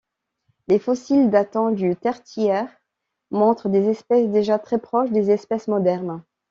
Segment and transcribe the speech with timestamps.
[0.67, 2.75] Les fossiles datant du Tertiaire,
[3.29, 6.23] montrent des espèces déjà très proches des espèces modernes.